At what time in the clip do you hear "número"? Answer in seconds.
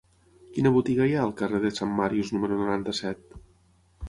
2.39-2.59